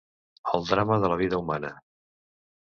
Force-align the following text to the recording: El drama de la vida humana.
El 0.59 0.65
drama 0.69 0.97
de 1.03 1.11
la 1.13 1.19
vida 1.19 1.43
humana. 1.43 1.71